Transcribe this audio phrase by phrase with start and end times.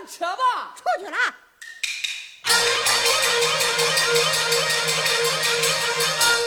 [0.00, 0.74] 上车吧！
[0.76, 1.18] 出去了。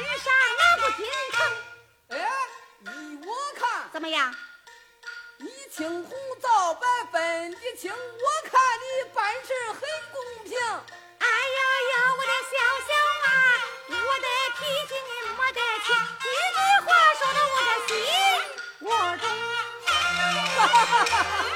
[0.00, 1.36] 人上难不心疼？
[2.08, 2.14] 哎，
[2.86, 3.28] 依我
[3.58, 4.34] 看，怎么样？
[5.38, 6.10] 你青红
[6.40, 9.80] 皂白分得清，我看你办事很
[10.12, 10.56] 公平。
[10.58, 11.58] 哎呀
[11.90, 12.52] 呀，我的小
[12.86, 12.90] 小
[13.24, 13.26] 马，
[14.06, 14.26] 我的
[14.56, 15.86] 脾气你莫得气，
[16.24, 17.92] 一句话说到我的心，
[18.80, 18.86] 我
[19.18, 19.24] 懂。
[20.58, 21.47] 哈。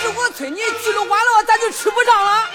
[0.00, 2.48] 是我催你去了晚了，咱就吃不上了。